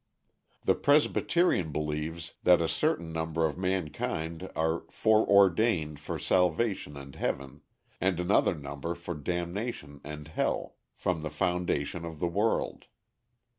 [0.63, 7.61] The Presbyterian believes that a certain number of mankind are foreordained for salvation and heaven,
[7.99, 12.85] and another number for damnation and hell, from the foundation of the world.